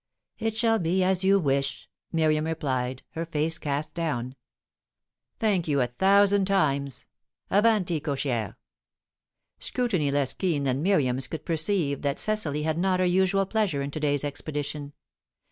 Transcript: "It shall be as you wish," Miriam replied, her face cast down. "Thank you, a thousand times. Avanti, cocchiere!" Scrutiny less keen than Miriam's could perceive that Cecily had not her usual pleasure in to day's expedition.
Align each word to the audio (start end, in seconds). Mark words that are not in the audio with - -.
"It 0.39 0.57
shall 0.57 0.79
be 0.79 1.03
as 1.03 1.23
you 1.23 1.37
wish," 1.37 1.87
Miriam 2.11 2.45
replied, 2.45 3.03
her 3.11 3.23
face 3.23 3.59
cast 3.59 3.93
down. 3.93 4.33
"Thank 5.37 5.67
you, 5.67 5.79
a 5.79 5.85
thousand 5.85 6.45
times. 6.45 7.05
Avanti, 7.51 7.99
cocchiere!" 7.99 8.55
Scrutiny 9.59 10.09
less 10.09 10.33
keen 10.33 10.63
than 10.63 10.81
Miriam's 10.81 11.27
could 11.27 11.45
perceive 11.45 12.01
that 12.01 12.17
Cecily 12.17 12.63
had 12.63 12.79
not 12.79 12.99
her 12.99 13.05
usual 13.05 13.45
pleasure 13.45 13.83
in 13.83 13.91
to 13.91 13.99
day's 13.99 14.23
expedition. 14.23 14.93